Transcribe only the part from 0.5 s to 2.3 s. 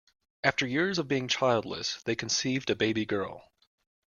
years of being childless, they